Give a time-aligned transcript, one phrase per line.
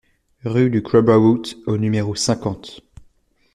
[0.45, 2.81] Rue de Crowborough au numéro cinquante